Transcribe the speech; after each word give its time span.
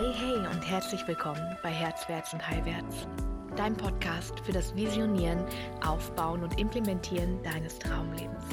Hey, 0.00 0.14
hey 0.14 0.46
und 0.46 0.62
herzlich 0.62 1.06
willkommen 1.06 1.58
bei 1.62 1.68
Herzwärts 1.68 2.32
und 2.32 2.48
Heilwärts, 2.48 3.06
dein 3.54 3.76
Podcast 3.76 4.40
für 4.40 4.52
das 4.52 4.74
Visionieren, 4.74 5.44
Aufbauen 5.86 6.42
und 6.42 6.58
Implementieren 6.58 7.42
deines 7.42 7.78
Traumlebens. 7.78 8.46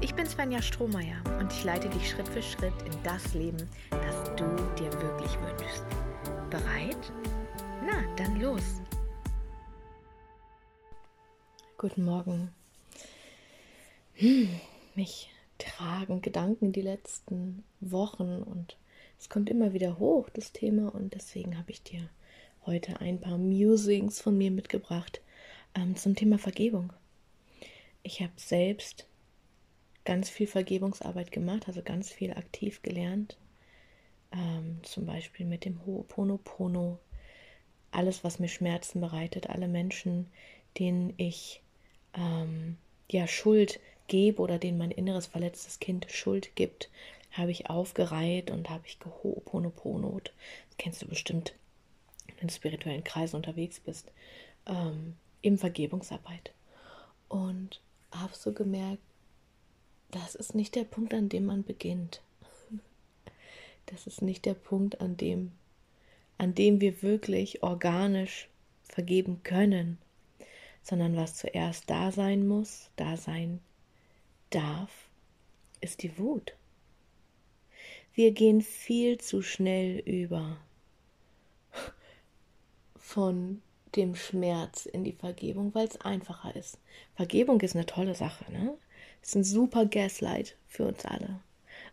Ich 0.00 0.16
bin 0.16 0.26
Svenja 0.26 0.60
Strohmeier 0.60 1.14
und 1.38 1.52
ich 1.52 1.62
leite 1.62 1.88
dich 1.90 2.10
Schritt 2.10 2.26
für 2.26 2.42
Schritt 2.42 2.72
in 2.84 3.02
das 3.04 3.34
Leben, 3.34 3.70
das 3.88 4.24
du 4.34 4.44
dir 4.76 4.92
wirklich 5.00 5.38
wünschst. 5.42 5.84
Bereit? 6.50 7.12
Na, 7.86 8.02
dann 8.16 8.40
los! 8.40 8.82
Guten 11.78 12.04
Morgen. 12.04 12.52
Hm, 14.14 14.48
mich 14.96 15.30
tragen 15.58 16.20
Gedanken 16.20 16.72
die 16.72 16.82
letzten 16.82 17.62
Wochen 17.78 18.42
und 18.42 18.76
es 19.24 19.30
kommt 19.30 19.48
immer 19.48 19.72
wieder 19.72 19.98
hoch, 19.98 20.28
das 20.28 20.52
Thema, 20.52 20.94
und 20.94 21.14
deswegen 21.14 21.56
habe 21.56 21.70
ich 21.70 21.82
dir 21.82 22.10
heute 22.66 23.00
ein 23.00 23.18
paar 23.18 23.38
Musings 23.38 24.20
von 24.20 24.36
mir 24.36 24.50
mitgebracht 24.50 25.22
ähm, 25.74 25.96
zum 25.96 26.14
Thema 26.14 26.38
Vergebung. 26.38 26.92
Ich 28.02 28.20
habe 28.20 28.34
selbst 28.36 29.06
ganz 30.04 30.28
viel 30.28 30.46
Vergebungsarbeit 30.46 31.32
gemacht, 31.32 31.68
also 31.68 31.80
ganz 31.80 32.12
viel 32.12 32.32
aktiv 32.32 32.82
gelernt, 32.82 33.38
ähm, 34.30 34.80
zum 34.82 35.06
Beispiel 35.06 35.46
mit 35.46 35.64
dem 35.64 35.80
Ho'oponopono, 35.86 36.98
alles, 37.92 38.24
was 38.24 38.40
mir 38.40 38.48
Schmerzen 38.48 39.00
bereitet, 39.00 39.48
alle 39.48 39.68
Menschen, 39.68 40.26
denen 40.78 41.14
ich 41.16 41.62
ähm, 42.12 42.76
ja 43.10 43.26
Schuld 43.26 43.80
gebe 44.06 44.42
oder 44.42 44.58
denen 44.58 44.76
mein 44.76 44.90
inneres 44.90 45.28
verletztes 45.28 45.80
Kind 45.80 46.08
Schuld 46.10 46.54
gibt, 46.56 46.90
habe 47.34 47.50
ich 47.50 47.68
aufgereiht 47.68 48.50
und 48.50 48.70
habe 48.70 48.86
ich 48.86 48.98
gehoponoponot. 49.00 50.32
Das 50.68 50.76
kennst 50.78 51.02
du 51.02 51.06
bestimmt, 51.06 51.54
wenn 52.26 52.36
du 52.36 52.42
in 52.42 52.50
spirituellen 52.50 53.04
Kreisen 53.04 53.36
unterwegs 53.36 53.80
bist, 53.80 54.10
ähm, 54.66 55.16
in 55.42 55.58
Vergebungsarbeit. 55.58 56.52
Und 57.28 57.80
habe 58.12 58.34
so 58.34 58.52
gemerkt, 58.52 59.02
das 60.10 60.34
ist 60.36 60.54
nicht 60.54 60.76
der 60.76 60.84
Punkt, 60.84 61.12
an 61.12 61.28
dem 61.28 61.46
man 61.46 61.64
beginnt. 61.64 62.22
Das 63.86 64.06
ist 64.06 64.22
nicht 64.22 64.46
der 64.46 64.54
Punkt, 64.54 65.02
an 65.02 65.18
dem, 65.18 65.52
an 66.38 66.54
dem 66.54 66.80
wir 66.80 67.02
wirklich 67.02 67.62
organisch 67.62 68.48
vergeben 68.84 69.42
können, 69.42 69.98
sondern 70.82 71.16
was 71.16 71.36
zuerst 71.36 71.90
da 71.90 72.10
sein 72.10 72.48
muss, 72.48 72.88
da 72.96 73.18
sein 73.18 73.60
darf, 74.48 74.90
ist 75.82 76.02
die 76.02 76.16
Wut. 76.16 76.54
Wir 78.14 78.30
gehen 78.30 78.62
viel 78.62 79.18
zu 79.18 79.42
schnell 79.42 79.98
über 79.98 80.56
von 82.96 83.60
dem 83.96 84.14
Schmerz 84.14 84.86
in 84.86 85.02
die 85.02 85.12
Vergebung, 85.12 85.74
weil 85.74 85.88
es 85.88 86.00
einfacher 86.00 86.54
ist. 86.54 86.78
Vergebung 87.16 87.60
ist 87.60 87.74
eine 87.74 87.86
tolle 87.86 88.14
Sache, 88.14 88.50
ne? 88.52 88.78
Ist 89.20 89.34
ein 89.34 89.42
super 89.42 89.86
Gaslight 89.86 90.56
für 90.68 90.86
uns 90.86 91.04
alle. 91.04 91.40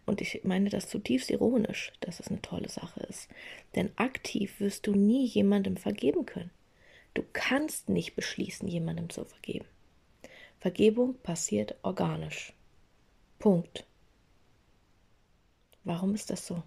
Und 0.05 0.21
ich 0.21 0.43
meine 0.43 0.69
das 0.69 0.89
zutiefst 0.89 1.31
ironisch, 1.31 1.91
dass 2.01 2.19
es 2.19 2.27
eine 2.27 2.41
tolle 2.41 2.69
Sache 2.69 2.99
ist. 3.01 3.27
Denn 3.75 3.91
aktiv 3.95 4.59
wirst 4.59 4.85
du 4.85 4.93
nie 4.93 5.25
jemandem 5.25 5.75
vergeben 5.75 6.27
können. 6.27 6.51
Du 7.15 7.23
kannst 7.33 7.89
nicht 7.89 8.15
beschließen, 8.15 8.67
jemandem 8.67 9.09
zu 9.09 9.25
vergeben. 9.25 9.65
Vergebung 10.59 11.15
passiert 11.23 11.75
organisch. 11.81 12.53
Punkt. 13.39 13.85
Warum 15.83 16.13
ist 16.13 16.29
das 16.29 16.45
so? 16.45 16.61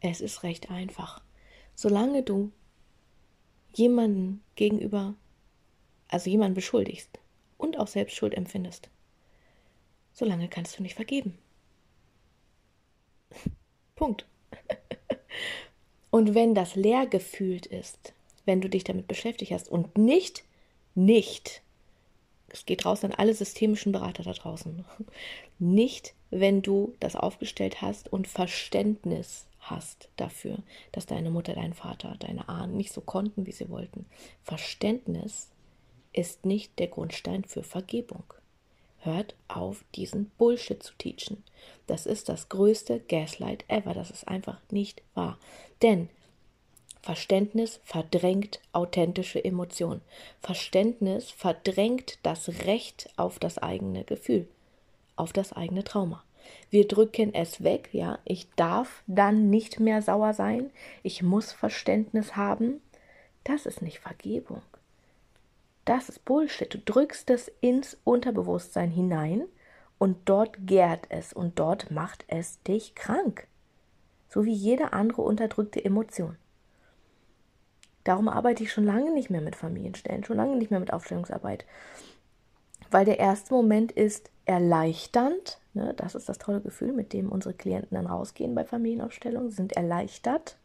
Es 0.00 0.20
ist 0.20 0.42
recht 0.42 0.70
einfach. 0.70 1.22
Solange 1.74 2.22
du 2.22 2.50
jemanden 3.72 4.42
gegenüber, 4.56 5.14
also 6.08 6.28
jemanden 6.28 6.54
beschuldigst 6.54 7.18
und 7.56 7.78
auch 7.78 7.86
selbst 7.86 8.16
Schuld 8.16 8.34
empfindest, 8.34 8.90
solange 10.12 10.48
kannst 10.48 10.78
du 10.78 10.82
nicht 10.82 10.94
vergeben. 10.94 11.38
Punkt. 13.94 14.26
und 16.10 16.34
wenn 16.34 16.54
das 16.54 16.74
leer 16.74 17.06
gefühlt 17.06 17.66
ist, 17.66 18.12
wenn 18.44 18.60
du 18.60 18.68
dich 18.68 18.84
damit 18.84 19.08
beschäftigt 19.08 19.52
hast 19.52 19.68
und 19.68 19.96
nicht, 19.96 20.44
nicht 20.94 21.62
es 22.52 22.66
geht 22.66 22.84
raus 22.84 23.02
an 23.02 23.12
alle 23.12 23.34
systemischen 23.34 23.92
Berater 23.92 24.22
da 24.22 24.32
draußen. 24.32 24.84
Nicht, 25.58 26.14
wenn 26.32 26.62
du 26.62 26.94
das 26.98 27.14
aufgestellt 27.14 27.82
hast 27.82 28.10
und 28.10 28.26
Verständnis 28.26 29.46
hast 29.60 30.08
dafür, 30.16 30.58
dass 30.90 31.06
deine 31.06 31.30
Mutter, 31.30 31.52
dein 31.52 31.74
Vater, 31.74 32.16
deine 32.18 32.48
Ahnen 32.48 32.76
nicht 32.76 32.92
so 32.92 33.02
konnten, 33.02 33.46
wie 33.46 33.52
sie 33.52 33.68
wollten. 33.68 34.06
Verständnis 34.42 35.50
ist 36.14 36.46
nicht 36.46 36.78
der 36.78 36.88
Grundstein 36.88 37.44
für 37.44 37.62
Vergebung. 37.62 38.24
Hört 39.00 39.34
auf, 39.48 39.84
diesen 39.94 40.30
Bullshit 40.38 40.82
zu 40.82 40.94
teachen. 40.94 41.44
Das 41.86 42.06
ist 42.06 42.28
das 42.28 42.48
größte 42.48 43.00
Gaslight 43.00 43.64
ever. 43.68 43.92
Das 43.92 44.10
ist 44.10 44.26
einfach 44.26 44.58
nicht 44.70 45.02
wahr. 45.14 45.38
Denn 45.82 46.08
Verständnis 47.02 47.80
verdrängt 47.84 48.60
authentische 48.72 49.44
Emotionen. 49.44 50.00
Verständnis 50.40 51.30
verdrängt 51.30 52.18
das 52.22 52.64
Recht 52.64 53.10
auf 53.16 53.38
das 53.38 53.58
eigene 53.58 54.04
Gefühl, 54.04 54.48
auf 55.16 55.32
das 55.32 55.52
eigene 55.52 55.84
Trauma. 55.84 56.22
Wir 56.70 56.88
drücken 56.88 57.34
es 57.34 57.62
weg, 57.62 57.90
ja, 57.92 58.18
ich 58.24 58.50
darf 58.54 59.02
dann 59.06 59.50
nicht 59.50 59.78
mehr 59.78 60.02
sauer 60.02 60.34
sein, 60.34 60.70
ich 61.02 61.22
muss 61.22 61.52
Verständnis 61.52 62.36
haben. 62.36 62.80
Das 63.44 63.66
ist 63.66 63.82
nicht 63.82 63.98
Vergebung. 63.98 64.62
Das 65.84 66.08
ist 66.08 66.24
Bullshit. 66.24 66.72
Du 66.72 66.78
drückst 66.78 67.30
es 67.30 67.50
ins 67.60 67.98
Unterbewusstsein 68.04 68.90
hinein 68.90 69.44
und 69.98 70.16
dort 70.24 70.56
gärt 70.66 71.06
es 71.08 71.32
und 71.32 71.58
dort 71.58 71.90
macht 71.90 72.24
es 72.28 72.62
dich 72.62 72.94
krank. 72.94 73.46
So 74.28 74.44
wie 74.44 74.52
jede 74.52 74.92
andere 74.92 75.22
unterdrückte 75.22 75.84
Emotion. 75.84 76.36
Darum 78.04 78.28
arbeite 78.28 78.62
ich 78.62 78.72
schon 78.72 78.84
lange 78.84 79.12
nicht 79.12 79.30
mehr 79.30 79.40
mit 79.40 79.54
Familienstellen, 79.56 80.24
schon 80.24 80.36
lange 80.36 80.56
nicht 80.56 80.70
mehr 80.70 80.80
mit 80.80 80.92
Aufstellungsarbeit. 80.92 81.64
Weil 82.92 83.06
der 83.06 83.18
erste 83.18 83.54
Moment 83.54 83.90
ist 83.90 84.30
erleichternd. 84.44 85.58
Ne, 85.72 85.94
das 85.96 86.14
ist 86.14 86.28
das 86.28 86.38
tolle 86.38 86.60
Gefühl, 86.60 86.92
mit 86.92 87.14
dem 87.14 87.32
unsere 87.32 87.54
Klienten 87.54 87.94
dann 87.94 88.06
rausgehen 88.06 88.54
bei 88.54 88.64
Familienaufstellungen. 88.64 89.48
Sie 89.48 89.56
sind 89.56 89.72
erleichtert, 89.72 90.58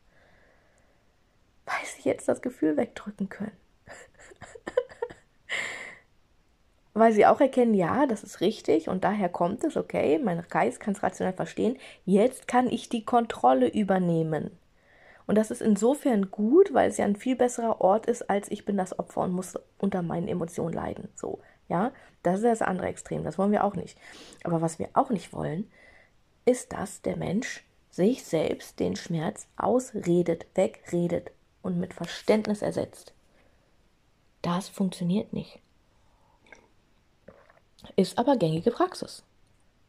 weil 1.65 1.85
sie 1.85 2.09
jetzt 2.09 2.27
das 2.27 2.41
Gefühl 2.41 2.75
wegdrücken 2.75 3.29
können. 3.29 3.55
weil 6.93 7.13
sie 7.13 7.25
auch 7.25 7.39
erkennen, 7.39 7.73
ja, 7.73 8.05
das 8.07 8.23
ist 8.23 8.41
richtig 8.41 8.89
und 8.89 9.05
daher 9.05 9.29
kommt 9.29 9.63
es, 9.63 9.77
okay, 9.77 10.19
mein 10.19 10.43
Geist 10.49 10.81
kann 10.81 10.95
es 10.95 11.03
rational 11.03 11.33
verstehen, 11.33 11.77
jetzt 12.03 12.49
kann 12.49 12.67
ich 12.67 12.89
die 12.89 13.05
Kontrolle 13.05 13.69
übernehmen. 13.69 14.51
Und 15.27 15.37
das 15.37 15.51
ist 15.51 15.61
insofern 15.61 16.31
gut, 16.31 16.73
weil 16.73 16.89
es 16.89 16.97
ja 16.97 17.05
ein 17.05 17.15
viel 17.15 17.35
besserer 17.35 17.79
Ort 17.79 18.05
ist, 18.05 18.29
als 18.29 18.51
ich 18.51 18.65
bin 18.65 18.75
das 18.75 18.97
Opfer 18.97 19.21
und 19.21 19.31
muss 19.31 19.57
unter 19.77 20.01
meinen 20.01 20.27
Emotionen 20.27 20.73
leiden. 20.73 21.09
So, 21.15 21.39
ja, 21.69 21.91
das 22.23 22.37
ist 22.37 22.45
das 22.45 22.61
andere 22.61 22.87
Extrem. 22.87 23.23
Das 23.23 23.37
wollen 23.37 23.51
wir 23.51 23.63
auch 23.63 23.75
nicht. 23.75 23.97
Aber 24.43 24.61
was 24.61 24.79
wir 24.79 24.89
auch 24.93 25.09
nicht 25.09 25.33
wollen, 25.33 25.69
ist, 26.45 26.73
dass 26.73 27.01
der 27.01 27.17
Mensch 27.17 27.63
sich 27.89 28.23
selbst 28.23 28.79
den 28.79 28.95
Schmerz 28.95 29.47
ausredet, 29.57 30.45
wegredet 30.55 31.31
und 31.61 31.79
mit 31.79 31.93
Verständnis 31.93 32.61
ersetzt. 32.61 33.13
Das 34.41 34.69
funktioniert 34.69 35.33
nicht. 35.33 35.59
Ist 37.95 38.17
aber 38.17 38.37
gängige 38.37 38.71
Praxis. 38.71 39.23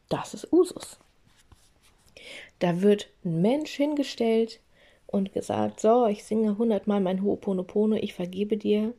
Das 0.09 0.33
ist 0.33 0.51
Usus. 0.51 0.99
Da 2.59 2.81
wird 2.81 3.09
ein 3.23 3.41
Mensch 3.41 3.71
hingestellt, 3.71 4.59
und 5.11 5.33
gesagt, 5.33 5.79
so, 5.79 6.05
ich 6.05 6.23
singe 6.23 6.57
hundertmal 6.57 6.99
mein 6.99 7.23
Ho'oponopono, 7.23 7.95
ich 7.95 8.13
vergebe 8.13 8.57
dir, 8.57 8.93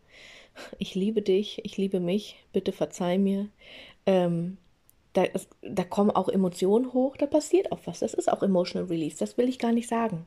ich 0.79 0.95
liebe 0.95 1.23
dich, 1.23 1.65
ich 1.65 1.77
liebe 1.77 2.01
mich, 2.01 2.37
bitte 2.53 2.73
verzeih 2.73 3.19
mir. 3.19 3.49
Ähm, 4.07 4.57
da, 5.13 5.25
da 5.63 5.85
kommen 5.85 6.11
auch 6.11 6.29
Emotionen 6.29 6.93
hoch, 6.93 7.17
da 7.17 7.27
passiert 7.27 7.73
auch 7.73 7.81
was. 7.85 8.01
Das 8.01 8.15
ist 8.15 8.31
auch 8.31 8.43
Emotional 8.43 8.89
Release, 8.89 9.19
das 9.19 9.37
will 9.39 9.49
ich 9.49 9.59
gar 9.59 9.73
nicht 9.73 9.89
sagen. 9.89 10.27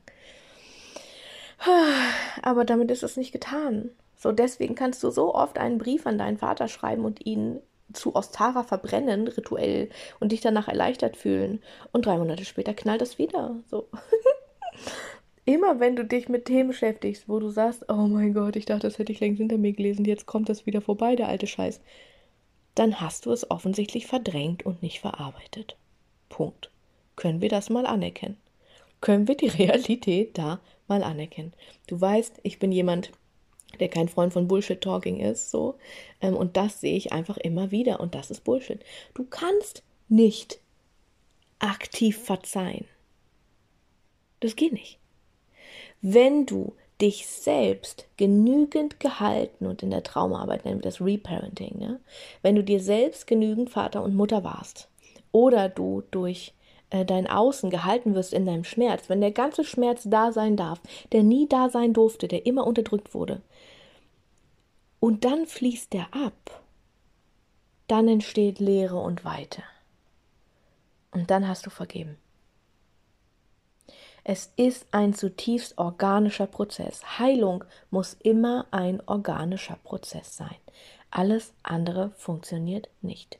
Aber 2.42 2.64
damit 2.64 2.90
ist 2.90 3.02
es 3.02 3.16
nicht 3.16 3.32
getan. 3.32 3.90
So, 4.16 4.32
deswegen 4.32 4.74
kannst 4.74 5.02
du 5.02 5.10
so 5.10 5.34
oft 5.34 5.58
einen 5.58 5.78
Brief 5.78 6.06
an 6.06 6.18
deinen 6.18 6.38
Vater 6.38 6.68
schreiben 6.68 7.04
und 7.04 7.24
ihn 7.26 7.60
zu 7.92 8.14
Ostara 8.14 8.62
verbrennen, 8.64 9.28
rituell, 9.28 9.90
und 10.20 10.32
dich 10.32 10.40
danach 10.40 10.68
erleichtert 10.68 11.16
fühlen. 11.16 11.62
Und 11.92 12.06
drei 12.06 12.18
Monate 12.18 12.44
später 12.44 12.74
knallt 12.74 13.02
es 13.02 13.18
wieder. 13.18 13.56
So. 13.70 13.88
immer 15.44 15.80
wenn 15.80 15.96
du 15.96 16.04
dich 16.04 16.28
mit 16.28 16.46
Themen 16.46 16.68
beschäftigst, 16.68 17.28
wo 17.28 17.38
du 17.38 17.50
sagst, 17.50 17.88
oh 17.88 18.06
mein 18.06 18.34
Gott, 18.34 18.56
ich 18.56 18.66
dachte, 18.66 18.86
das 18.86 18.98
hätte 18.98 19.12
ich 19.12 19.20
längst 19.20 19.38
hinter 19.38 19.58
mir 19.58 19.72
gelesen, 19.72 20.04
jetzt 20.04 20.26
kommt 20.26 20.48
das 20.48 20.66
wieder 20.66 20.80
vorbei, 20.80 21.16
der 21.16 21.28
alte 21.28 21.46
Scheiß, 21.46 21.80
dann 22.74 23.00
hast 23.00 23.26
du 23.26 23.32
es 23.32 23.50
offensichtlich 23.50 24.06
verdrängt 24.06 24.66
und 24.66 24.82
nicht 24.82 25.00
verarbeitet. 25.00 25.76
Punkt. 26.28 26.70
Können 27.16 27.40
wir 27.40 27.48
das 27.48 27.70
mal 27.70 27.86
anerkennen? 27.86 28.36
können 29.04 29.28
wir 29.28 29.36
die 29.36 29.48
Realität 29.62 30.36
da 30.36 30.60
mal 30.88 31.04
anerkennen. 31.04 31.52
Du 31.86 32.00
weißt, 32.00 32.40
ich 32.42 32.58
bin 32.58 32.72
jemand, 32.72 33.12
der 33.78 33.88
kein 33.88 34.08
Freund 34.08 34.32
von 34.32 34.48
Bullshit-Talking 34.48 35.20
ist, 35.20 35.50
so. 35.50 35.76
Ähm, 36.20 36.34
und 36.34 36.56
das 36.56 36.80
sehe 36.80 36.96
ich 36.96 37.12
einfach 37.12 37.36
immer 37.36 37.70
wieder 37.70 38.00
und 38.00 38.14
das 38.14 38.30
ist 38.30 38.42
Bullshit. 38.44 38.80
Du 39.12 39.24
kannst 39.24 39.82
nicht 40.08 40.58
aktiv 41.58 42.18
verzeihen. 42.18 42.86
Das 44.40 44.56
geht 44.56 44.72
nicht. 44.72 44.98
Wenn 46.06 46.44
du 46.44 46.74
dich 47.00 47.26
selbst 47.26 48.06
genügend 48.18 49.00
gehalten 49.00 49.66
und 49.66 49.82
in 49.82 49.90
der 49.90 50.02
Traumaarbeit 50.02 50.66
nennen 50.66 50.80
wir 50.80 50.90
das 50.90 51.00
Reparenting, 51.00 51.78
ne? 51.78 51.98
wenn 52.42 52.56
du 52.56 52.62
dir 52.62 52.78
selbst 52.78 53.26
genügend 53.26 53.70
Vater 53.70 54.02
und 54.02 54.14
Mutter 54.14 54.44
warst 54.44 54.90
oder 55.32 55.70
du 55.70 56.02
durch 56.10 56.52
äh, 56.90 57.06
dein 57.06 57.26
Außen 57.26 57.70
gehalten 57.70 58.14
wirst 58.14 58.34
in 58.34 58.44
deinem 58.44 58.64
Schmerz, 58.64 59.08
wenn 59.08 59.22
der 59.22 59.30
ganze 59.30 59.64
Schmerz 59.64 60.02
da 60.04 60.30
sein 60.30 60.58
darf, 60.58 60.78
der 61.12 61.22
nie 61.22 61.48
da 61.48 61.70
sein 61.70 61.94
durfte, 61.94 62.28
der 62.28 62.44
immer 62.44 62.66
unterdrückt 62.66 63.14
wurde, 63.14 63.40
und 65.00 65.24
dann 65.24 65.46
fließt 65.46 65.90
der 65.94 66.08
ab, 66.12 66.62
dann 67.88 68.08
entsteht 68.08 68.58
Leere 68.58 68.98
und 68.98 69.24
Weite. 69.24 69.62
Und 71.12 71.30
dann 71.30 71.48
hast 71.48 71.64
du 71.64 71.70
vergeben. 71.70 72.18
Es 74.24 74.52
ist 74.56 74.86
ein 74.90 75.14
zutiefst 75.14 75.78
organischer 75.78 76.46
Prozess. 76.46 77.18
Heilung 77.18 77.64
muss 77.90 78.14
immer 78.14 78.66
ein 78.70 79.02
organischer 79.06 79.76
Prozess 79.84 80.36
sein. 80.36 80.56
Alles 81.10 81.52
andere 81.62 82.10
funktioniert 82.16 82.88
nicht. 83.02 83.38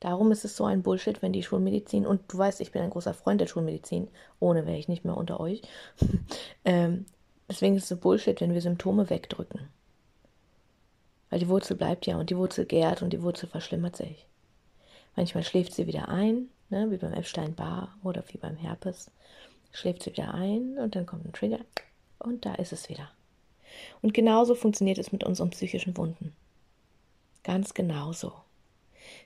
Darum 0.00 0.30
ist 0.30 0.44
es 0.44 0.56
so 0.56 0.64
ein 0.64 0.82
Bullshit, 0.82 1.22
wenn 1.22 1.32
die 1.32 1.42
Schulmedizin, 1.42 2.06
und 2.06 2.20
du 2.28 2.38
weißt, 2.38 2.60
ich 2.60 2.72
bin 2.72 2.82
ein 2.82 2.90
großer 2.90 3.14
Freund 3.14 3.40
der 3.40 3.46
Schulmedizin, 3.46 4.08
ohne 4.40 4.66
wäre 4.66 4.76
ich 4.78 4.88
nicht 4.88 5.04
mehr 5.04 5.16
unter 5.16 5.40
euch. 5.40 5.62
ähm, 6.64 7.06
deswegen 7.48 7.76
ist 7.76 7.84
es 7.84 7.88
so 7.88 7.96
Bullshit, 7.96 8.40
wenn 8.40 8.52
wir 8.52 8.60
Symptome 8.60 9.08
wegdrücken. 9.08 9.68
Weil 11.30 11.40
die 11.40 11.48
Wurzel 11.48 11.76
bleibt 11.76 12.06
ja 12.06 12.18
und 12.18 12.30
die 12.30 12.36
Wurzel 12.36 12.66
gärt 12.66 13.02
und 13.02 13.12
die 13.12 13.22
Wurzel 13.22 13.48
verschlimmert 13.48 13.96
sich. 13.96 14.26
Manchmal 15.16 15.42
schläft 15.42 15.74
sie 15.74 15.86
wieder 15.86 16.08
ein, 16.08 16.48
ne, 16.68 16.90
wie 16.90 16.98
beim 16.98 17.14
Epstein-Barr 17.14 17.96
oder 18.04 18.22
wie 18.28 18.38
beim 18.38 18.56
Herpes. 18.56 19.10
Schläft 19.72 20.02
sie 20.02 20.12
wieder 20.12 20.34
ein 20.34 20.78
und 20.78 20.94
dann 20.94 21.06
kommt 21.06 21.24
ein 21.24 21.32
Trigger 21.32 21.60
und 22.18 22.46
da 22.46 22.54
ist 22.54 22.72
es 22.72 22.88
wieder. 22.88 23.10
Und 24.02 24.14
genauso 24.14 24.54
funktioniert 24.54 24.98
es 24.98 25.12
mit 25.12 25.24
unseren 25.24 25.50
psychischen 25.50 25.96
Wunden. 25.96 26.34
Ganz 27.42 27.74
genauso. 27.74 28.32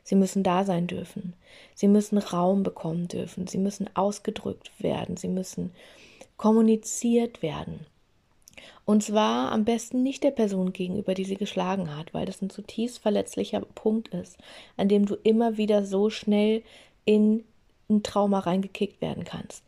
Sie 0.05 0.15
müssen 0.15 0.43
da 0.43 0.65
sein 0.65 0.87
dürfen. 0.87 1.35
Sie 1.75 1.89
müssen 1.89 2.19
Raum 2.19 2.63
bekommen 2.63 3.09
dürfen. 3.09 3.47
Sie 3.47 3.59
müssen 3.59 3.89
ausgedrückt 3.97 4.71
werden. 4.79 5.17
Sie 5.17 5.29
müssen 5.29 5.73
kommuniziert 6.37 7.43
werden. 7.43 7.87
Und 8.85 9.03
zwar 9.03 9.53
am 9.53 9.65
besten 9.65 10.03
nicht 10.03 10.25
der 10.25 10.31
Person 10.31 10.73
gegenüber, 10.73 11.15
die 11.15 11.25
sie 11.25 11.37
geschlagen 11.37 11.97
hat, 11.97 12.13
weil 12.15 12.27
das 12.27 12.43
ein 12.43 12.51
zutiefst 12.51 12.99
verletzlicher 12.99 13.61
Punkt 13.61 14.09
ist, 14.09 14.39
an 14.77 14.89
dem 14.89 15.07
du 15.07 15.15
immer 15.15 15.57
wieder 15.57 15.85
so 15.85 16.11
schnell 16.11 16.63
in 17.05 17.45
ein 17.89 18.03
Trauma 18.03 18.41
reingekickt 18.41 19.01
werden 19.01 19.25
kannst. 19.25 19.65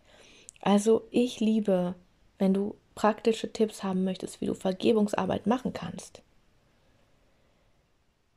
Also 0.61 1.03
ich 1.11 1.41
liebe, 1.41 1.95
wenn 2.39 2.55
du 2.55 2.77
praktische 2.95 3.53
Tipps 3.53 3.83
haben 3.83 4.05
möchtest, 4.05 4.41
wie 4.41 4.47
du 4.47 4.55
Vergebungsarbeit 4.55 5.47
machen 5.47 5.73
kannst, 5.73 6.23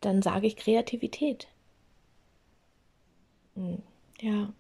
dann 0.02 0.22
sage 0.22 0.48
ich 0.48 0.56
Kreativität. 0.56 1.48
Hm, 3.56 3.82
ja. 4.22 4.54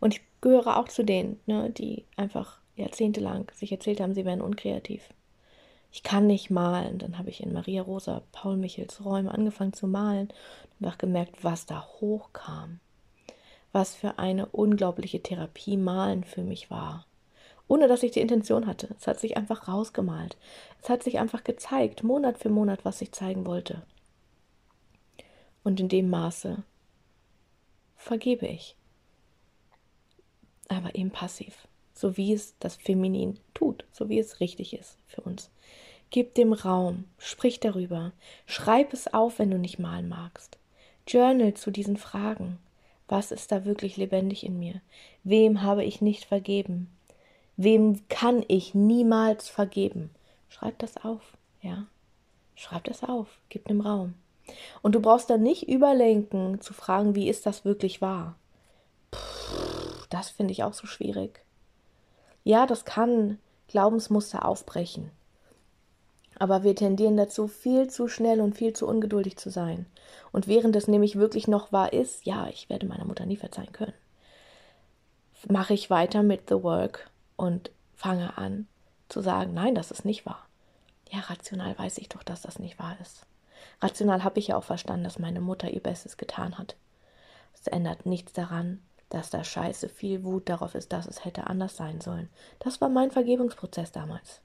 Und 0.00 0.14
ich 0.14 0.22
gehöre 0.40 0.78
auch 0.78 0.88
zu 0.88 1.04
denen, 1.04 1.40
ne, 1.46 1.70
die 1.70 2.04
einfach 2.16 2.60
jahrzehntelang 2.78 3.50
sich 3.54 3.72
erzählt 3.72 4.00
haben, 4.00 4.14
sie 4.14 4.24
wären 4.24 4.40
unkreativ. 4.40 5.08
Ich 5.90 6.02
kann 6.02 6.26
nicht 6.26 6.50
malen. 6.50 6.98
Dann 6.98 7.18
habe 7.18 7.30
ich 7.30 7.42
in 7.42 7.52
Maria 7.52 7.82
Rosa 7.82 8.22
Paul 8.32 8.56
Michels 8.56 9.04
Räume 9.04 9.32
angefangen 9.32 9.72
zu 9.72 9.86
malen 9.86 10.28
und 10.28 10.86
einfach 10.86 10.98
gemerkt, 10.98 11.44
was 11.44 11.66
da 11.66 11.86
hochkam. 12.00 12.80
Was 13.72 13.94
für 13.94 14.18
eine 14.18 14.46
unglaubliche 14.46 15.22
Therapie 15.22 15.76
Malen 15.76 16.24
für 16.24 16.42
mich 16.42 16.70
war. 16.70 17.06
Ohne 17.68 17.86
dass 17.86 18.02
ich 18.02 18.12
die 18.12 18.20
Intention 18.20 18.66
hatte. 18.66 18.94
Es 18.98 19.06
hat 19.06 19.20
sich 19.20 19.36
einfach 19.36 19.68
rausgemalt. 19.68 20.38
Es 20.82 20.88
hat 20.88 21.02
sich 21.02 21.18
einfach 21.18 21.44
gezeigt, 21.44 22.02
Monat 22.02 22.38
für 22.38 22.48
Monat, 22.48 22.84
was 22.84 23.02
ich 23.02 23.12
zeigen 23.12 23.44
wollte. 23.44 23.82
Und 25.64 25.80
in 25.80 25.88
dem 25.90 26.08
Maße, 26.08 26.62
vergebe 27.96 28.46
ich. 28.46 28.74
Aber 30.68 30.94
eben 30.94 31.10
passiv, 31.10 31.67
so 31.98 32.16
wie 32.16 32.32
es 32.32 32.54
das 32.60 32.76
Feminin 32.76 33.40
tut, 33.54 33.84
so 33.90 34.08
wie 34.08 34.20
es 34.20 34.38
richtig 34.38 34.72
ist 34.72 34.96
für 35.08 35.22
uns. 35.22 35.50
Gib 36.10 36.34
dem 36.36 36.52
Raum, 36.52 37.04
sprich 37.18 37.58
darüber, 37.58 38.12
schreib 38.46 38.92
es 38.92 39.12
auf, 39.12 39.40
wenn 39.40 39.50
du 39.50 39.58
nicht 39.58 39.80
malen 39.80 40.08
magst. 40.08 40.58
Journal 41.08 41.54
zu 41.54 41.72
diesen 41.72 41.96
Fragen. 41.96 42.58
Was 43.08 43.32
ist 43.32 43.50
da 43.50 43.64
wirklich 43.64 43.96
lebendig 43.96 44.46
in 44.46 44.60
mir? 44.60 44.80
Wem 45.24 45.62
habe 45.62 45.84
ich 45.84 46.00
nicht 46.00 46.24
vergeben? 46.24 46.88
Wem 47.56 48.08
kann 48.08 48.44
ich 48.46 48.74
niemals 48.74 49.48
vergeben? 49.48 50.10
Schreib 50.48 50.78
das 50.78 50.98
auf, 50.98 51.36
ja? 51.62 51.86
Schreib 52.54 52.84
das 52.84 53.02
auf, 53.02 53.26
gib 53.48 53.66
dem 53.66 53.80
Raum. 53.80 54.14
Und 54.82 54.94
du 54.94 55.00
brauchst 55.00 55.30
dann 55.30 55.42
nicht 55.42 55.68
überlenken, 55.68 56.60
zu 56.60 56.74
fragen, 56.74 57.16
wie 57.16 57.28
ist 57.28 57.44
das 57.44 57.64
wirklich 57.64 58.00
wahr. 58.00 58.36
Puh, 59.10 59.18
das 60.10 60.30
finde 60.30 60.52
ich 60.52 60.62
auch 60.62 60.74
so 60.74 60.86
schwierig. 60.86 61.40
Ja, 62.48 62.64
das 62.64 62.86
kann 62.86 63.38
Glaubensmuster 63.66 64.46
aufbrechen. 64.46 65.10
Aber 66.38 66.62
wir 66.62 66.74
tendieren 66.74 67.18
dazu, 67.18 67.46
viel 67.46 67.90
zu 67.90 68.08
schnell 68.08 68.40
und 68.40 68.56
viel 68.56 68.72
zu 68.72 68.88
ungeduldig 68.88 69.36
zu 69.36 69.50
sein. 69.50 69.84
Und 70.32 70.48
während 70.48 70.74
es 70.74 70.88
nämlich 70.88 71.16
wirklich 71.16 71.46
noch 71.46 71.72
wahr 71.72 71.92
ist, 71.92 72.24
ja, 72.24 72.46
ich 72.46 72.70
werde 72.70 72.86
meiner 72.86 73.04
Mutter 73.04 73.26
nie 73.26 73.36
verzeihen 73.36 73.72
können, 73.72 73.92
mache 75.46 75.74
ich 75.74 75.90
weiter 75.90 76.22
mit 76.22 76.48
The 76.48 76.62
Work 76.62 77.10
und 77.36 77.70
fange 77.94 78.38
an 78.38 78.66
zu 79.10 79.20
sagen, 79.20 79.52
nein, 79.52 79.74
das 79.74 79.90
ist 79.90 80.06
nicht 80.06 80.24
wahr. 80.24 80.46
Ja, 81.10 81.18
rational 81.20 81.78
weiß 81.78 81.98
ich 81.98 82.08
doch, 82.08 82.22
dass 82.22 82.40
das 82.40 82.58
nicht 82.58 82.78
wahr 82.78 82.96
ist. 83.02 83.26
Rational 83.82 84.24
habe 84.24 84.38
ich 84.38 84.46
ja 84.46 84.56
auch 84.56 84.64
verstanden, 84.64 85.04
dass 85.04 85.18
meine 85.18 85.42
Mutter 85.42 85.68
ihr 85.68 85.82
Bestes 85.82 86.16
getan 86.16 86.56
hat. 86.56 86.76
Es 87.52 87.66
ändert 87.66 88.06
nichts 88.06 88.32
daran, 88.32 88.80
dass 89.10 89.30
da 89.30 89.42
scheiße 89.44 89.88
viel 89.88 90.24
Wut 90.24 90.48
darauf 90.48 90.74
ist, 90.74 90.92
dass 90.92 91.06
es 91.06 91.24
hätte 91.24 91.46
anders 91.46 91.76
sein 91.76 92.00
sollen. 92.00 92.28
Das 92.58 92.80
war 92.80 92.88
mein 92.88 93.10
Vergebungsprozess 93.10 93.92
damals. 93.92 94.40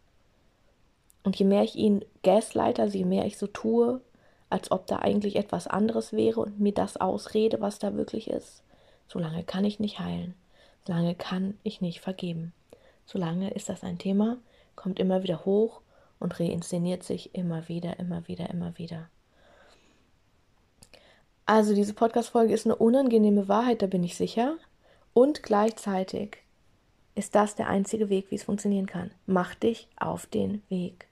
Und 1.23 1.37
je 1.37 1.45
mehr 1.45 1.63
ich 1.63 1.75
ihn 1.75 2.03
gaslighter, 2.23 2.85
je 2.85 3.05
mehr 3.05 3.25
ich 3.25 3.37
so 3.37 3.47
tue, 3.47 4.01
als 4.49 4.71
ob 4.71 4.85
da 4.87 4.99
eigentlich 4.99 5.35
etwas 5.35 5.67
anderes 5.67 6.13
wäre 6.13 6.41
und 6.41 6.59
mir 6.59 6.73
das 6.73 6.97
ausrede, 6.97 7.59
was 7.59 7.79
da 7.79 7.95
wirklich 7.95 8.29
ist, 8.29 8.61
solange 9.07 9.43
kann 9.43 9.65
ich 9.65 9.79
nicht 9.79 9.99
heilen, 9.99 10.35
solange 10.85 11.15
kann 11.15 11.57
ich 11.63 11.81
nicht 11.81 12.01
vergeben. 12.01 12.53
Solange 13.05 13.51
ist 13.51 13.69
das 13.69 13.83
ein 13.83 13.97
Thema, 13.97 14.37
kommt 14.75 14.99
immer 14.99 15.23
wieder 15.23 15.45
hoch 15.45 15.81
und 16.19 16.39
reinszeniert 16.39 17.03
sich 17.03 17.35
immer 17.35 17.67
wieder, 17.67 17.99
immer 17.99 18.27
wieder, 18.27 18.49
immer 18.49 18.77
wieder. 18.77 19.09
Also 21.45 21.75
diese 21.75 21.93
Podcast-Folge 21.93 22.53
ist 22.53 22.65
eine 22.65 22.75
unangenehme 22.75 23.47
Wahrheit, 23.47 23.81
da 23.81 23.87
bin 23.87 24.03
ich 24.03 24.15
sicher. 24.15 24.57
Und 25.13 25.43
gleichzeitig 25.43 26.37
ist 27.15 27.35
das 27.35 27.55
der 27.55 27.67
einzige 27.67 28.09
Weg, 28.09 28.31
wie 28.31 28.35
es 28.35 28.43
funktionieren 28.43 28.87
kann. 28.87 29.11
Mach 29.25 29.53
dich 29.53 29.87
auf 29.97 30.25
den 30.25 30.63
Weg. 30.69 31.07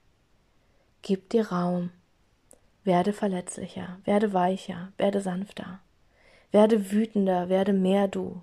Gib 1.02 1.30
dir 1.30 1.48
Raum. 1.48 1.90
Werde 2.84 3.12
verletzlicher, 3.12 3.98
werde 4.04 4.32
weicher, 4.32 4.92
werde 4.96 5.20
sanfter. 5.20 5.80
Werde 6.50 6.90
wütender, 6.90 7.48
werde 7.48 7.72
mehr 7.72 8.08
du. 8.08 8.40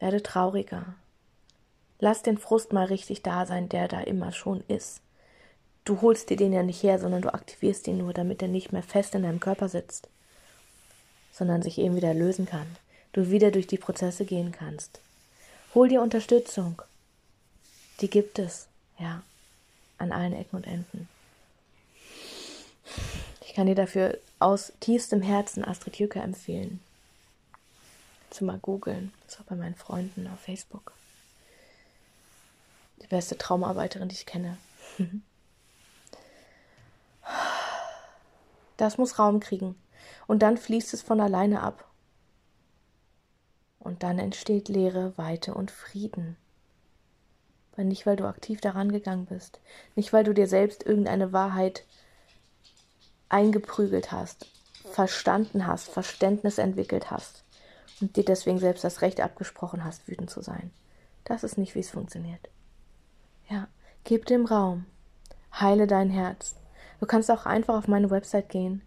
Werde 0.00 0.22
trauriger. 0.22 0.94
Lass 1.98 2.22
den 2.22 2.38
Frust 2.38 2.72
mal 2.72 2.86
richtig 2.86 3.22
da 3.22 3.46
sein, 3.46 3.68
der 3.68 3.86
da 3.86 4.00
immer 4.00 4.32
schon 4.32 4.64
ist 4.66 5.02
du 5.90 6.00
holst 6.02 6.30
dir 6.30 6.36
den 6.36 6.52
ja 6.52 6.62
nicht 6.62 6.84
her, 6.84 7.00
sondern 7.00 7.20
du 7.20 7.34
aktivierst 7.34 7.88
ihn 7.88 7.98
nur, 7.98 8.12
damit 8.14 8.42
er 8.42 8.48
nicht 8.48 8.70
mehr 8.70 8.84
fest 8.84 9.16
in 9.16 9.24
deinem 9.24 9.40
Körper 9.40 9.68
sitzt, 9.68 10.08
sondern 11.32 11.62
sich 11.62 11.78
eben 11.78 11.96
wieder 11.96 12.14
lösen 12.14 12.46
kann. 12.46 12.76
Du 13.12 13.30
wieder 13.30 13.50
durch 13.50 13.66
die 13.66 13.76
Prozesse 13.76 14.24
gehen 14.24 14.52
kannst. 14.52 15.00
Hol 15.74 15.88
dir 15.88 16.00
Unterstützung. 16.00 16.80
Die 18.00 18.08
gibt 18.08 18.38
es, 18.38 18.68
ja, 19.00 19.22
an 19.98 20.12
allen 20.12 20.32
Ecken 20.32 20.56
und 20.56 20.66
Enden. 20.66 21.08
Ich 23.44 23.54
kann 23.54 23.66
dir 23.66 23.74
dafür 23.74 24.16
aus 24.38 24.72
tiefstem 24.78 25.22
Herzen 25.22 25.64
Astrid 25.64 25.98
Jücke 25.98 26.20
empfehlen. 26.20 26.78
Zu 28.30 28.44
mal 28.44 28.58
googeln. 28.58 29.12
Ist 29.26 29.40
auch 29.40 29.44
bei 29.44 29.56
meinen 29.56 29.74
Freunden 29.74 30.28
auf 30.28 30.38
Facebook. 30.38 30.92
Die 33.02 33.08
beste 33.08 33.36
Traumarbeiterin, 33.36 34.08
die 34.08 34.14
ich 34.14 34.26
kenne. 34.26 34.56
Das 38.80 38.96
muss 38.96 39.18
Raum 39.18 39.40
kriegen. 39.40 39.74
Und 40.26 40.42
dann 40.42 40.56
fließt 40.56 40.94
es 40.94 41.02
von 41.02 41.20
alleine 41.20 41.62
ab. 41.62 41.90
Und 43.78 44.02
dann 44.02 44.18
entsteht 44.18 44.68
Leere, 44.68 45.12
Weite 45.18 45.52
und 45.52 45.70
Frieden. 45.70 46.38
Weil 47.76 47.84
nicht, 47.84 48.06
weil 48.06 48.16
du 48.16 48.24
aktiv 48.24 48.60
daran 48.62 48.90
gegangen 48.90 49.26
bist, 49.26 49.60
nicht, 49.96 50.14
weil 50.14 50.24
du 50.24 50.32
dir 50.32 50.46
selbst 50.46 50.84
irgendeine 50.84 51.32
Wahrheit 51.34 51.84
eingeprügelt 53.28 54.12
hast, 54.12 54.46
verstanden 54.90 55.66
hast, 55.66 55.90
Verständnis 55.90 56.56
entwickelt 56.56 57.10
hast 57.10 57.44
und 58.00 58.16
dir 58.16 58.24
deswegen 58.24 58.58
selbst 58.58 58.82
das 58.82 59.02
Recht 59.02 59.20
abgesprochen 59.20 59.84
hast, 59.84 60.08
wütend 60.08 60.30
zu 60.30 60.40
sein. 60.40 60.70
Das 61.24 61.44
ist 61.44 61.58
nicht, 61.58 61.74
wie 61.74 61.80
es 61.80 61.90
funktioniert. 61.90 62.48
Ja, 63.48 63.68
gib 64.04 64.24
dem 64.24 64.46
Raum, 64.46 64.86
heile 65.52 65.86
dein 65.86 66.08
Herz. 66.08 66.59
Du 67.00 67.06
kannst 67.06 67.30
auch 67.30 67.46
einfach 67.46 67.76
auf 67.76 67.88
meine 67.88 68.10
Website 68.10 68.50
gehen 68.50 68.82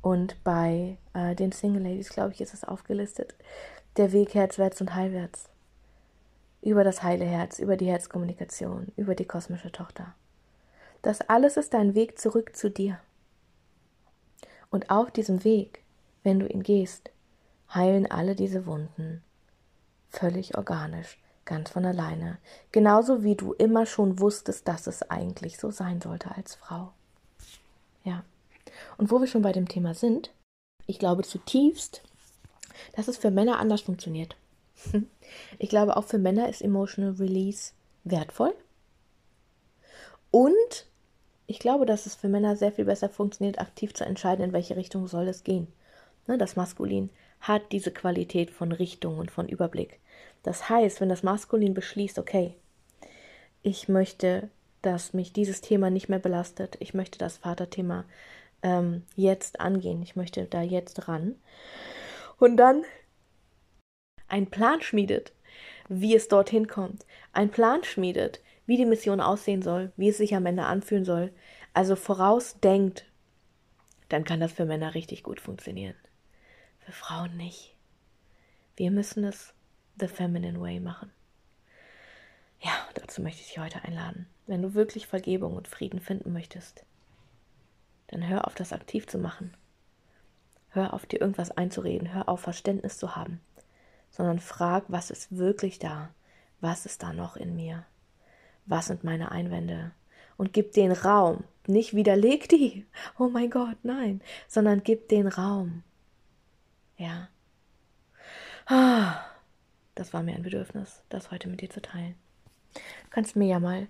und 0.00 0.42
bei 0.44 0.96
äh, 1.12 1.34
den 1.34 1.50
Single 1.50 1.82
Ladies, 1.82 2.10
glaube 2.10 2.32
ich, 2.32 2.40
ist 2.40 2.54
es 2.54 2.64
aufgelistet, 2.64 3.34
der 3.96 4.12
Weg 4.12 4.34
herzwärts 4.34 4.80
und 4.80 4.94
heilwärts. 4.94 5.48
Über 6.62 6.84
das 6.84 7.02
heile 7.02 7.24
Herz, 7.24 7.58
über 7.58 7.76
die 7.76 7.86
Herzkommunikation, 7.86 8.92
über 8.96 9.16
die 9.16 9.26
kosmische 9.26 9.72
Tochter. 9.72 10.14
Das 11.02 11.20
alles 11.22 11.56
ist 11.56 11.74
dein 11.74 11.94
Weg 11.94 12.18
zurück 12.18 12.56
zu 12.56 12.70
dir. 12.70 13.00
Und 14.70 14.90
auf 14.90 15.10
diesem 15.10 15.42
Weg, 15.42 15.82
wenn 16.22 16.38
du 16.38 16.46
ihn 16.46 16.62
gehst, 16.62 17.10
heilen 17.74 18.10
alle 18.10 18.34
diese 18.34 18.66
Wunden 18.66 19.22
völlig 20.10 20.56
organisch, 20.56 21.18
ganz 21.44 21.70
von 21.70 21.84
alleine, 21.84 22.38
genauso 22.72 23.22
wie 23.24 23.34
du 23.34 23.52
immer 23.52 23.84
schon 23.84 24.20
wusstest, 24.20 24.68
dass 24.68 24.86
es 24.86 25.02
eigentlich 25.10 25.58
so 25.58 25.70
sein 25.70 26.00
sollte 26.00 26.34
als 26.34 26.54
Frau. 26.54 26.92
Ja. 28.04 28.24
Und 28.96 29.10
wo 29.10 29.20
wir 29.20 29.26
schon 29.26 29.42
bei 29.42 29.52
dem 29.52 29.68
Thema 29.68 29.94
sind, 29.94 30.32
ich 30.86 30.98
glaube 30.98 31.22
zutiefst, 31.22 32.02
dass 32.94 33.08
es 33.08 33.18
für 33.18 33.30
Männer 33.30 33.58
anders 33.58 33.82
funktioniert. 33.82 34.36
Ich 35.58 35.68
glaube, 35.68 35.98
auch 35.98 36.04
für 36.04 36.16
Männer 36.16 36.48
ist 36.48 36.62
Emotional 36.62 37.12
Release 37.12 37.72
wertvoll. 38.04 38.54
Und 40.30 40.86
ich 41.46 41.58
glaube, 41.58 41.86
dass 41.86 42.06
es 42.06 42.14
für 42.14 42.28
Männer 42.28 42.56
sehr 42.56 42.72
viel 42.72 42.86
besser 42.86 43.08
funktioniert, 43.08 43.58
aktiv 43.58 43.92
zu 43.92 44.04
entscheiden, 44.04 44.44
in 44.44 44.52
welche 44.52 44.76
Richtung 44.76 45.06
soll 45.06 45.28
es 45.28 45.44
gehen. 45.44 45.68
Ne, 46.26 46.38
das 46.38 46.56
Maskulin 46.56 47.10
hat 47.40 47.72
diese 47.72 47.90
Qualität 47.90 48.50
von 48.50 48.72
Richtung 48.72 49.18
und 49.18 49.30
von 49.30 49.48
Überblick. 49.48 50.00
Das 50.42 50.68
heißt, 50.68 51.00
wenn 51.00 51.08
das 51.08 51.22
Maskulin 51.22 51.74
beschließt, 51.74 52.18
okay, 52.18 52.54
ich 53.62 53.88
möchte, 53.88 54.50
dass 54.82 55.12
mich 55.12 55.32
dieses 55.32 55.60
Thema 55.60 55.90
nicht 55.90 56.08
mehr 56.08 56.18
belastet, 56.18 56.76
ich 56.80 56.94
möchte 56.94 57.18
das 57.18 57.38
Vaterthema 57.38 58.04
ähm, 58.62 59.02
jetzt 59.16 59.60
angehen, 59.60 60.02
ich 60.02 60.16
möchte 60.16 60.44
da 60.44 60.62
jetzt 60.62 61.08
ran 61.08 61.36
und 62.38 62.56
dann 62.56 62.84
einen 64.28 64.50
Plan 64.50 64.82
schmiedet, 64.82 65.32
wie 65.88 66.14
es 66.14 66.28
dorthin 66.28 66.68
kommt, 66.68 67.06
einen 67.32 67.50
Plan 67.50 67.82
schmiedet, 67.84 68.40
wie 68.66 68.76
die 68.76 68.86
Mission 68.86 69.20
aussehen 69.20 69.62
soll, 69.62 69.92
wie 69.96 70.10
es 70.10 70.18
sich 70.18 70.34
am 70.34 70.46
Ende 70.46 70.64
anfühlen 70.64 71.04
soll, 71.04 71.32
also 71.72 71.96
vorausdenkt, 71.96 73.06
dann 74.08 74.24
kann 74.24 74.40
das 74.40 74.52
für 74.52 74.64
Männer 74.64 74.94
richtig 74.94 75.22
gut 75.22 75.40
funktionieren. 75.40 75.96
Für 76.80 76.92
Frauen 76.92 77.36
nicht. 77.36 77.74
Wir 78.76 78.90
müssen 78.90 79.24
es 79.24 79.54
the 79.98 80.08
feminine 80.08 80.60
way 80.60 80.80
machen. 80.80 81.10
Ja, 82.60 82.72
dazu 82.94 83.22
möchte 83.22 83.40
ich 83.40 83.48
dich 83.48 83.58
heute 83.58 83.82
einladen. 83.84 84.26
Wenn 84.48 84.62
du 84.62 84.74
wirklich 84.74 85.06
Vergebung 85.06 85.54
und 85.54 85.68
Frieden 85.68 86.00
finden 86.00 86.32
möchtest, 86.32 86.84
dann 88.08 88.26
hör 88.26 88.48
auf, 88.48 88.56
das 88.56 88.72
aktiv 88.72 89.06
zu 89.06 89.18
machen. 89.18 89.56
Hör 90.70 90.92
auf, 90.94 91.06
dir 91.06 91.20
irgendwas 91.20 91.52
einzureden. 91.52 92.12
Hör 92.12 92.28
auf, 92.28 92.40
Verständnis 92.40 92.98
zu 92.98 93.14
haben. 93.14 93.40
Sondern 94.10 94.40
frag, 94.40 94.84
was 94.88 95.10
ist 95.10 95.36
wirklich 95.36 95.78
da? 95.78 96.10
Was 96.60 96.84
ist 96.84 97.04
da 97.04 97.12
noch 97.12 97.36
in 97.36 97.54
mir? 97.54 97.84
was 98.68 98.86
sind 98.86 99.02
meine 99.02 99.32
Einwände? 99.32 99.92
Und 100.36 100.52
gib 100.52 100.72
den 100.72 100.92
Raum. 100.92 101.44
Nicht 101.66 101.94
widerleg 101.94 102.48
die. 102.48 102.86
Oh 103.18 103.28
mein 103.28 103.50
Gott, 103.50 103.76
nein. 103.82 104.20
Sondern 104.46 104.82
gib 104.82 105.08
den 105.08 105.26
Raum. 105.26 105.82
Ja. 106.96 107.28
Ah, 108.66 109.24
das 109.94 110.12
war 110.12 110.22
mir 110.22 110.34
ein 110.34 110.42
Bedürfnis, 110.42 111.02
das 111.08 111.30
heute 111.30 111.48
mit 111.48 111.60
dir 111.60 111.70
zu 111.70 111.82
teilen. 111.82 112.14
Du 112.74 113.10
kannst 113.10 113.34
mir 113.34 113.46
ja 113.46 113.58
mal 113.58 113.88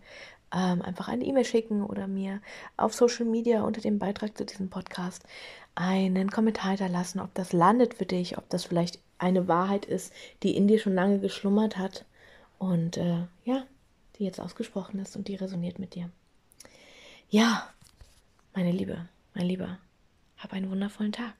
ähm, 0.52 0.82
einfach 0.82 1.08
eine 1.08 1.24
E-Mail 1.24 1.44
schicken 1.44 1.84
oder 1.84 2.06
mir 2.06 2.40
auf 2.76 2.94
Social 2.94 3.26
Media 3.26 3.62
unter 3.62 3.80
dem 3.80 3.98
Beitrag 3.98 4.36
zu 4.36 4.44
diesem 4.44 4.70
Podcast 4.70 5.24
einen 5.74 6.30
Kommentar 6.30 6.70
hinterlassen, 6.70 7.20
ob 7.20 7.32
das 7.34 7.52
landet 7.52 7.94
für 7.94 8.06
dich, 8.06 8.38
ob 8.38 8.48
das 8.48 8.64
vielleicht 8.64 8.98
eine 9.18 9.48
Wahrheit 9.48 9.84
ist, 9.84 10.12
die 10.42 10.56
in 10.56 10.68
dir 10.68 10.78
schon 10.78 10.94
lange 10.94 11.20
geschlummert 11.20 11.76
hat. 11.76 12.04
Und 12.58 12.96
äh, 12.96 13.24
ja, 13.44 13.64
die 14.18 14.24
jetzt 14.24 14.40
ausgesprochen 14.40 14.98
ist 14.98 15.16
und 15.16 15.28
die 15.28 15.36
resoniert 15.36 15.78
mit 15.78 15.94
dir. 15.94 16.10
Ja, 17.30 17.68
meine 18.54 18.72
Liebe, 18.72 19.08
mein 19.34 19.46
Lieber, 19.46 19.78
hab 20.38 20.52
einen 20.52 20.70
wundervollen 20.70 21.12
Tag. 21.12 21.34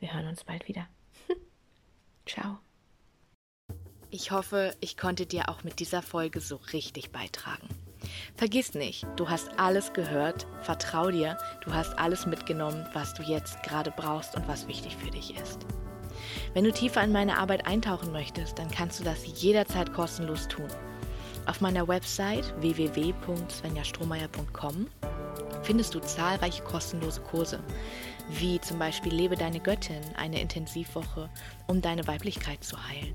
Wir 0.00 0.12
hören 0.12 0.26
uns 0.26 0.44
bald 0.44 0.68
wieder. 0.68 0.86
Ciao. 2.26 2.58
Ich 4.10 4.30
hoffe, 4.30 4.76
ich 4.80 4.98
konnte 4.98 5.24
dir 5.24 5.48
auch 5.48 5.64
mit 5.64 5.80
dieser 5.80 6.02
Folge 6.02 6.40
so 6.40 6.56
richtig 6.56 7.12
beitragen. 7.12 7.68
Vergiss 8.36 8.74
nicht, 8.74 9.06
du 9.16 9.28
hast 9.28 9.50
alles 9.58 9.92
gehört, 9.92 10.46
vertrau 10.62 11.10
dir, 11.10 11.36
du 11.64 11.72
hast 11.72 11.96
alles 11.98 12.26
mitgenommen, 12.26 12.86
was 12.92 13.14
du 13.14 13.22
jetzt 13.22 13.62
gerade 13.62 13.92
brauchst 13.96 14.34
und 14.34 14.48
was 14.48 14.66
wichtig 14.66 14.96
für 14.96 15.10
dich 15.10 15.36
ist. 15.36 15.64
Wenn 16.54 16.64
du 16.64 16.72
tiefer 16.72 17.04
in 17.04 17.12
meine 17.12 17.38
Arbeit 17.38 17.66
eintauchen 17.66 18.10
möchtest, 18.12 18.58
dann 18.58 18.70
kannst 18.70 19.00
du 19.00 19.04
das 19.04 19.40
jederzeit 19.40 19.92
kostenlos 19.92 20.48
tun. 20.48 20.68
Auf 21.46 21.60
meiner 21.60 21.86
Website 21.88 22.54
www.svenjastrohmeier.com 22.60 24.86
findest 25.62 25.94
du 25.94 26.00
zahlreiche 26.00 26.62
kostenlose 26.62 27.20
Kurse, 27.20 27.60
wie 28.28 28.60
zum 28.60 28.78
Beispiel 28.78 29.12
Lebe 29.12 29.36
deine 29.36 29.60
Göttin, 29.60 30.00
eine 30.16 30.40
Intensivwoche, 30.40 31.28
um 31.66 31.80
deine 31.80 32.06
Weiblichkeit 32.06 32.62
zu 32.64 32.76
heilen. 32.88 33.14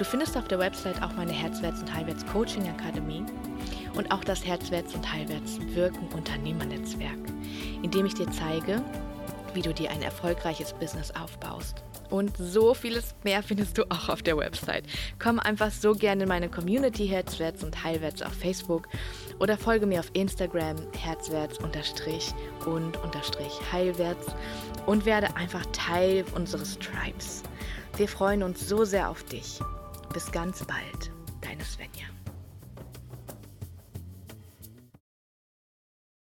Du 0.00 0.04
findest 0.06 0.36
auf 0.38 0.48
der 0.48 0.58
Website 0.58 1.02
auch 1.02 1.12
meine 1.12 1.32
Herzwärts- 1.32 1.82
und 1.82 1.92
Heilwärts-Coaching-Akademie 1.92 3.22
und 3.94 4.10
auch 4.10 4.24
das 4.24 4.46
Herzwärts- 4.46 4.94
und 4.94 5.12
Heilwärts-Wirken-Unternehmernetzwerk, 5.12 7.18
in 7.82 7.90
dem 7.90 8.06
ich 8.06 8.14
dir 8.14 8.30
zeige, 8.30 8.82
wie 9.52 9.60
du 9.60 9.74
dir 9.74 9.90
ein 9.90 10.00
erfolgreiches 10.00 10.72
Business 10.72 11.10
aufbaust. 11.10 11.84
Und 12.08 12.34
so 12.38 12.72
vieles 12.72 13.14
mehr 13.24 13.42
findest 13.42 13.76
du 13.76 13.82
auch 13.90 14.08
auf 14.08 14.22
der 14.22 14.38
Website. 14.38 14.84
Komm 15.18 15.38
einfach 15.38 15.70
so 15.70 15.92
gerne 15.92 16.22
in 16.22 16.30
meine 16.30 16.48
Community 16.48 17.06
Herzwärts 17.06 17.62
und 17.62 17.84
Heilwärts 17.84 18.22
auf 18.22 18.32
Facebook 18.32 18.88
oder 19.38 19.58
folge 19.58 19.84
mir 19.84 20.00
auf 20.00 20.08
Instagram 20.14 20.76
herzwärts 20.96 21.58
unterstrich 21.58 22.32
und 22.64 22.96
unterstrich 23.04 23.52
heilwärts 23.70 24.28
und 24.86 25.04
werde 25.04 25.36
einfach 25.36 25.66
Teil 25.72 26.24
unseres 26.34 26.78
Tribes. 26.78 27.42
Wir 27.98 28.08
freuen 28.08 28.42
uns 28.42 28.66
so 28.66 28.86
sehr 28.86 29.10
auf 29.10 29.24
dich. 29.24 29.60
Bis 30.12 30.30
ganz 30.32 30.64
bald, 30.64 31.12
deine 31.40 31.64
Svenja. 31.64 32.06